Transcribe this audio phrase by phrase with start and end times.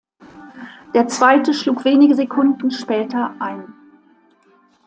[0.95, 3.71] Der zweite schlug wenige Sekunden später ein.